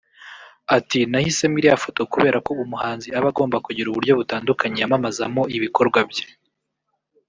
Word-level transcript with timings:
Ati” 0.77 0.99
Nahisemo 1.09 1.55
iriya 1.59 1.81
foto 1.83 2.01
kubera 2.13 2.37
ko 2.45 2.51
umuhanzi 2.65 3.07
aba 3.17 3.29
agomba 3.31 3.57
kugira 3.65 3.87
uburyo 3.89 4.13
butandukanye 4.19 4.77
yamamazamo 4.79 5.41
ibikorwa 5.55 5.99
bye 6.09 6.25